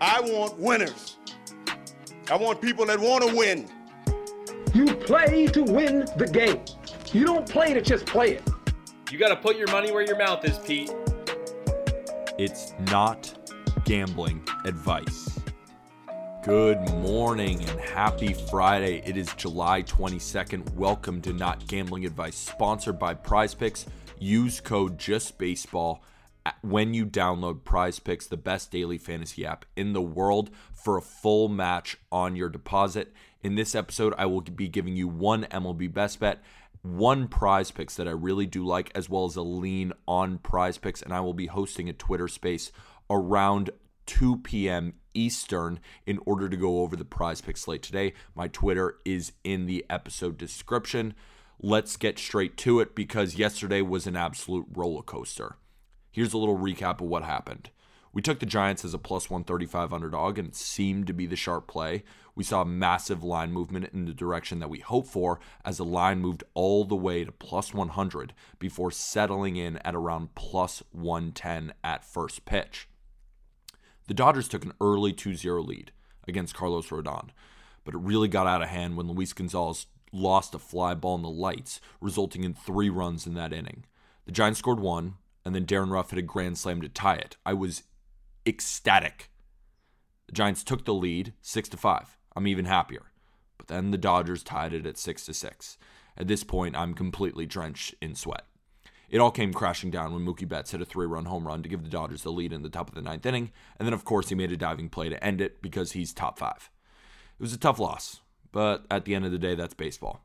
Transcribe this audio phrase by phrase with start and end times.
[0.00, 1.16] I want winners.
[2.30, 3.66] I want people that want to win.
[4.74, 6.60] You play to win the game.
[7.14, 8.42] You don't play to just play it.
[9.10, 10.92] You got to put your money where your mouth is, Pete.
[12.36, 13.32] It's not
[13.86, 15.40] gambling advice.
[16.44, 19.02] Good morning and happy Friday.
[19.06, 20.74] It is July 22nd.
[20.74, 23.86] Welcome to Not Gambling Advice, sponsored by Prize Picks.
[24.18, 26.00] Use code JustBaseball
[26.62, 31.02] when you download Prize Picks, the best daily fantasy app in the world, for a
[31.02, 33.12] full match on your deposit.
[33.42, 36.42] In this episode, I will be giving you one MLB best bet,
[36.82, 40.78] one prize picks that I really do like, as well as a lean on prize
[40.78, 41.02] picks.
[41.02, 42.70] And I will be hosting a Twitter space
[43.10, 43.70] around
[44.06, 44.94] 2 p.m.
[45.14, 48.12] Eastern in order to go over the prize Picks slate today.
[48.34, 51.14] My Twitter is in the episode description.
[51.60, 55.56] Let's get straight to it because yesterday was an absolute roller coaster.
[56.16, 57.68] Here's a little recap of what happened.
[58.14, 61.36] We took the Giants as a plus 135 underdog, and it seemed to be the
[61.36, 62.04] sharp play.
[62.34, 66.20] We saw massive line movement in the direction that we hoped for as the line
[66.20, 72.02] moved all the way to plus 100 before settling in at around plus 110 at
[72.02, 72.88] first pitch.
[74.08, 75.92] The Dodgers took an early 2 0 lead
[76.26, 77.28] against Carlos Rodon,
[77.84, 81.20] but it really got out of hand when Luis Gonzalez lost a fly ball in
[81.20, 83.84] the lights, resulting in three runs in that inning.
[84.24, 85.16] The Giants scored one,
[85.46, 87.36] and then Darin Ruf hit a grand slam to tie it.
[87.46, 87.84] I was
[88.44, 89.30] ecstatic.
[90.26, 92.18] The Giants took the lead 6 to 5.
[92.34, 93.12] I'm even happier.
[93.56, 95.78] But then the Dodgers tied it at 6 to 6.
[96.16, 98.42] At this point, I'm completely drenched in sweat.
[99.08, 101.68] It all came crashing down when Mookie Betts hit a three run home run to
[101.68, 103.52] give the Dodgers the lead in the top of the ninth inning.
[103.78, 106.40] And then, of course, he made a diving play to end it because he's top
[106.40, 106.70] five.
[107.38, 108.18] It was a tough loss,
[108.50, 110.24] but at the end of the day, that's baseball.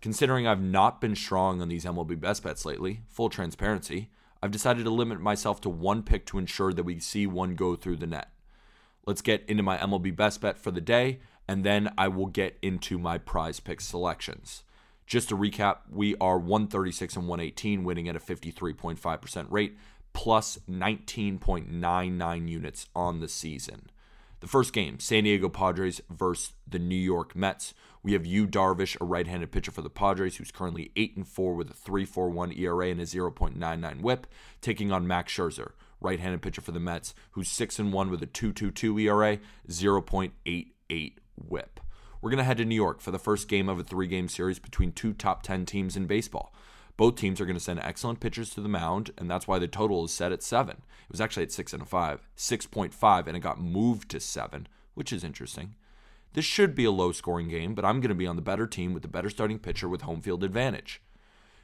[0.00, 4.10] Considering I've not been strong on these MLB best bets lately, full transparency,
[4.42, 7.76] I've decided to limit myself to one pick to ensure that we see one go
[7.76, 8.30] through the net.
[9.06, 12.58] Let's get into my MLB best bet for the day, and then I will get
[12.62, 14.62] into my prize pick selections.
[15.06, 19.76] Just to recap, we are 136 and 118, winning at a 53.5% rate,
[20.12, 23.90] plus 19.99 units on the season.
[24.40, 27.74] The first game, San Diego Padres versus the New York Mets.
[28.02, 31.54] We have Yu Darvish, a right-handed pitcher for the Padres, who's currently 8 and 4
[31.54, 34.26] with a 3.41 ERA and a 0.99 WHIP,
[34.62, 38.26] taking on Max Scherzer, right-handed pitcher for the Mets, who's 6 and 1 with a
[38.26, 41.80] 2.22 ERA, 0.88 WHIP.
[42.22, 44.58] We're going to head to New York for the first game of a three-game series
[44.58, 46.54] between two top 10 teams in baseball.
[47.00, 49.66] Both teams are going to send excellent pitchers to the mound, and that's why the
[49.66, 50.82] total is set at seven.
[51.04, 54.68] It was actually at six and a five, 6.5, and it got moved to seven,
[54.92, 55.76] which is interesting.
[56.34, 58.66] This should be a low scoring game, but I'm going to be on the better
[58.66, 61.00] team with the better starting pitcher with home field advantage.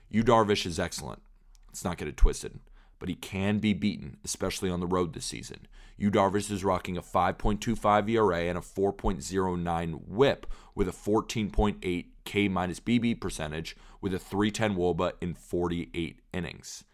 [0.09, 1.21] Yu Darvish is excellent.
[1.69, 2.59] Let's not get it twisted,
[2.99, 5.67] but he can be beaten, especially on the road this season.
[5.97, 12.49] Yu Darvish is rocking a 5.25 ERA and a 4.09 whip with a 14.8 K
[12.49, 16.85] minus BB percentage with a 310 Woba in 48 innings.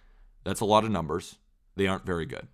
[0.45, 1.37] That's a lot of numbers.
[1.77, 2.49] They aren't very good.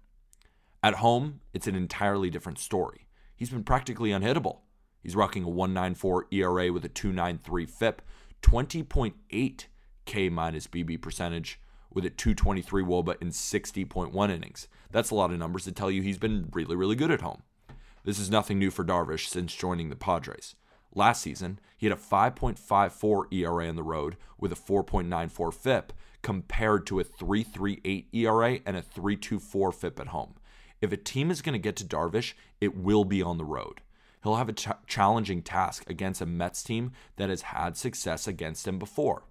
[0.83, 3.09] At home, it's an entirely different story.
[3.35, 4.61] He's been practically unhittable.
[5.03, 8.03] He's rocking a 194 ERA with a 293 FIP,
[8.43, 9.65] 20.8
[10.05, 11.61] K minus BB percentage
[11.93, 14.69] with a 223 Woba in 60.1 innings.
[14.91, 17.43] That's a lot of numbers to tell you he's been really, really good at home.
[18.04, 20.54] This is nothing new for Darvish since joining the Padres.
[20.94, 26.87] Last season, he had a 5.54 ERA on the road with a 4.94 FIP compared
[26.87, 30.34] to a 3.38 ERA and a 3.24 FIP at home.
[30.81, 33.81] If a team is going to get to Darvish, it will be on the road.
[34.22, 38.66] He'll have a ch- challenging task against a Mets team that has had success against
[38.66, 39.25] him before.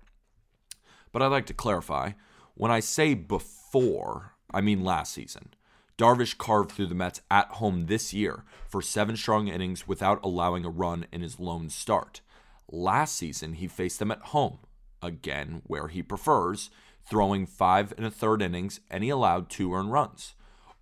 [1.11, 2.11] But I'd like to clarify
[2.57, 5.53] when I say before, I mean last season.
[5.97, 10.65] Darvish carved through the Mets at home this year for seven strong innings without allowing
[10.65, 12.21] a run in his lone start.
[12.69, 14.59] Last season, he faced them at home,
[15.01, 16.69] again where he prefers,
[17.09, 20.33] throwing five and a third innings, and he allowed two earned runs.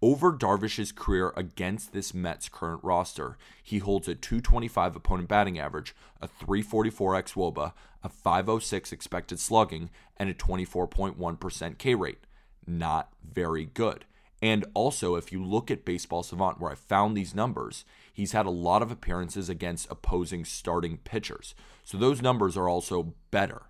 [0.06, 5.96] Over Darvish's career against this Mets current roster, he holds a 225 opponent batting average,
[6.22, 7.74] a 344 x Woba,
[8.04, 12.20] a 506 expected slugging, and a 24.1% K rate.
[12.68, 14.06] Not very good.
[14.44, 18.46] And also, if you look at Baseball Savant, where I found these numbers, he's had
[18.46, 21.56] a lot of appearances against opposing starting pitchers.
[21.84, 23.64] So those numbers are also better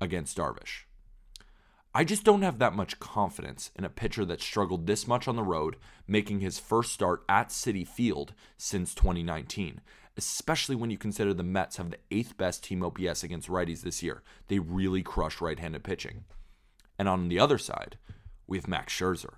[0.00, 0.85] against Darvish.
[1.96, 5.34] I just don't have that much confidence in a pitcher that struggled this much on
[5.34, 5.76] the road,
[6.06, 9.80] making his first start at Citi Field since 2019,
[10.14, 14.02] especially when you consider the Mets have the eighth best team OPS against righties this
[14.02, 14.22] year.
[14.48, 16.24] They really crush right handed pitching.
[16.98, 17.96] And on the other side,
[18.46, 19.36] we have Max Scherzer,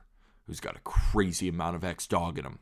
[0.49, 2.59] who's got a crazy amount of X dog in him.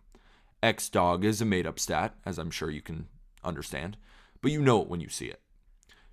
[0.63, 3.07] X dog is a made up stat, as I'm sure you can
[3.43, 3.97] understand,
[4.43, 5.41] but you know it when you see it.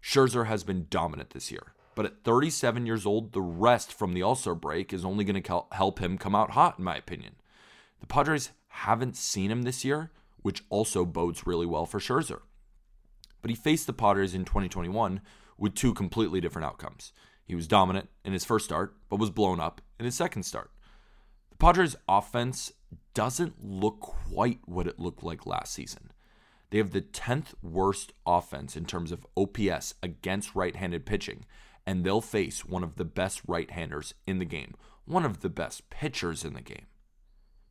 [0.01, 4.35] Scherzer has been dominant this year, but at 37 years old, the rest from the
[4.35, 7.35] Star break is only going to help him come out hot, in my opinion.
[7.99, 10.11] The Padres haven't seen him this year,
[10.41, 12.41] which also bodes really well for Scherzer.
[13.41, 15.21] But he faced the Padres in 2021
[15.57, 17.13] with two completely different outcomes.
[17.45, 20.71] He was dominant in his first start, but was blown up in his second start.
[21.49, 22.71] The Padres' offense
[23.13, 26.11] doesn't look quite what it looked like last season.
[26.69, 31.45] They have the 10th worst offense in terms of OPS against right handed pitching,
[31.85, 34.73] and they'll face one of the best right handers in the game,
[35.05, 36.85] one of the best pitchers in the game.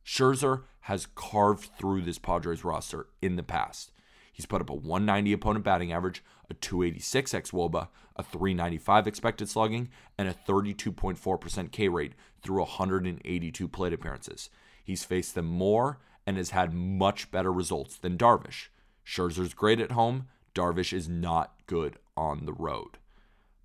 [0.05, 3.91] Scherzer has carved through this Padres roster in the past.
[4.33, 9.47] He's put up a 190 opponent batting average, a 286 ex Woba, a 395 expected
[9.47, 14.49] slugging, and a 32.4% K rate through 182 plate appearances.
[14.83, 18.69] He's faced them more and has had much better results than Darvish.
[19.05, 22.97] Scherzer's great at home, Darvish is not good on the road.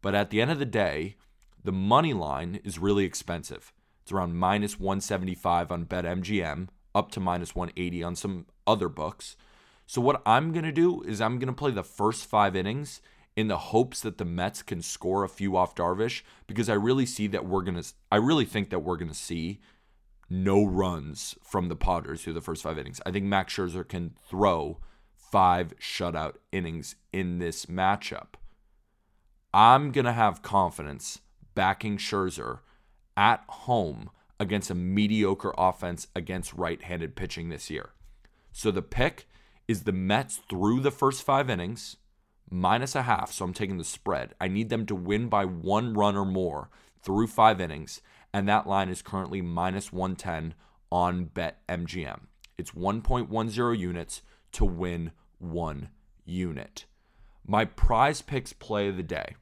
[0.00, 1.16] But at the end of the day,
[1.62, 3.72] the money line is really expensive.
[4.02, 9.36] It's around minus 175 on BetMGM, up to minus 180 on some other books.
[9.86, 13.00] So what I'm going to do is I'm going to play the first 5 innings
[13.36, 17.06] in the hopes that the Mets can score a few off Darvish because I really
[17.06, 19.60] see that we're going to I really think that we're going to see
[20.28, 23.00] no runs from the Padres through the first 5 innings.
[23.06, 24.78] I think Max Scherzer can throw
[25.14, 28.34] 5 shutout innings in this matchup.
[29.52, 31.20] I'm going to have confidence
[31.54, 32.60] backing Scherzer
[33.16, 37.90] at home against a mediocre offense against right handed pitching this year.
[38.52, 39.26] So the pick
[39.66, 41.96] is the Mets through the first five innings,
[42.50, 43.32] minus a half.
[43.32, 44.34] So I'm taking the spread.
[44.40, 46.70] I need them to win by one run or more
[47.02, 48.00] through five innings.
[48.32, 50.54] And that line is currently minus 110
[50.92, 52.20] on BetMGM.
[52.56, 54.22] It's 1.10 units
[54.52, 55.88] to win one
[56.24, 56.86] unit.
[57.50, 59.34] My prize picks play of the day.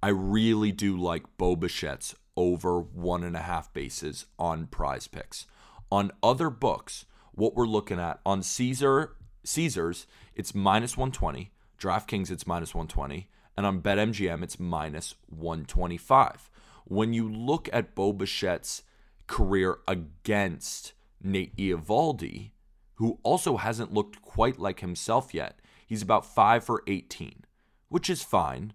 [0.00, 5.46] I really do like Bo Bichette's over one and a half bases on prize picks.
[5.90, 10.06] On other books, what we're looking at on Caesar Caesars,
[10.36, 11.50] it's minus 120.
[11.80, 13.28] DraftKings, it's minus 120.
[13.56, 16.48] And on BetMGM, it's minus 125.
[16.84, 18.84] When you look at Bo Bichette's
[19.26, 22.52] career against Nate Eovaldi,
[22.94, 25.58] who also hasn't looked quite like himself yet,
[25.94, 27.44] he's about 5 for 18,
[27.88, 28.72] which is fine.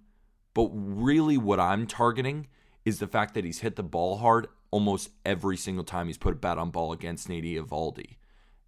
[0.53, 2.47] But really, what I'm targeting
[2.85, 6.33] is the fact that he's hit the ball hard almost every single time he's put
[6.33, 8.15] a bat on ball against Nate Eovaldi.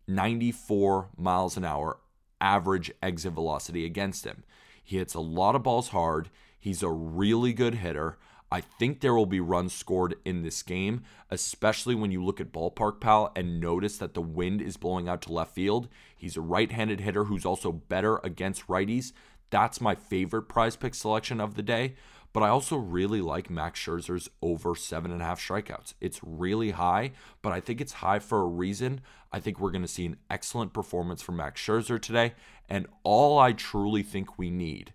[0.07, 1.99] 94 miles an hour
[2.41, 4.43] average exit velocity against him.
[4.83, 6.29] He hits a lot of balls hard.
[6.59, 8.17] He's a really good hitter.
[8.51, 12.51] I think there will be runs scored in this game, especially when you look at
[12.51, 15.87] Ballpark Pal and notice that the wind is blowing out to left field.
[16.17, 19.13] He's a right handed hitter who's also better against righties.
[19.51, 21.95] That's my favorite prize pick selection of the day.
[22.33, 25.93] But I also really like Max Scherzer's over seven and a half strikeouts.
[25.99, 27.11] It's really high,
[27.41, 29.01] but I think it's high for a reason.
[29.33, 32.33] I think we're going to see an excellent performance from Max Scherzer today.
[32.69, 34.93] And all I truly think we need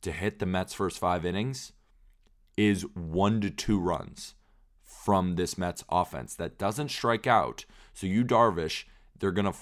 [0.00, 1.72] to hit the Mets' first five innings
[2.58, 4.34] is one to two runs
[4.82, 7.64] from this Mets offense that doesn't strike out.
[7.94, 8.84] So Yu Darvish,
[9.16, 9.56] they're to,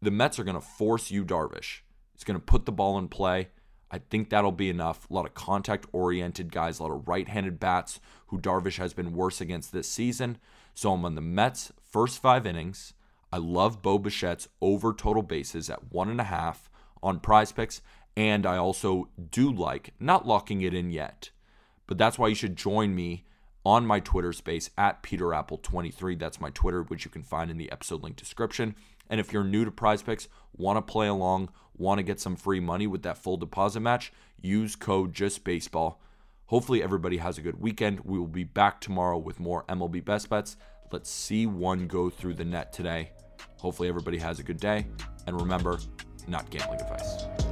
[0.00, 1.80] the Mets are to force Yu Darvish.
[2.14, 3.48] It's to put the ball in play.
[3.90, 5.08] I think that'll be enough.
[5.10, 8.94] A lot of contact oriented guys, a lot of right handed bats who Darvish has
[8.94, 10.38] been worse against this season.
[10.74, 12.94] So I'm on the Mets' first five innings.
[13.30, 16.70] I love Bo Bichette's over total bases at one and a half
[17.02, 17.82] on prize picks.
[18.16, 21.30] And I also do like, not locking it in yet,
[21.88, 23.24] but that's why you should join me
[23.64, 26.16] on my Twitter space at PeterAppel23.
[26.18, 28.76] That's my Twitter, which you can find in the episode link description.
[29.10, 32.36] And if you're new to prize picks, want to play along, want to get some
[32.36, 35.96] free money with that full deposit match, use code JustBaseball.
[36.46, 38.00] Hopefully, everybody has a good weekend.
[38.04, 40.56] We will be back tomorrow with more MLB Best Bets.
[40.90, 43.10] Let's see one go through the net today.
[43.58, 44.86] Hopefully, everybody has a good day.
[45.26, 45.78] And remember,
[46.26, 47.47] not gambling advice.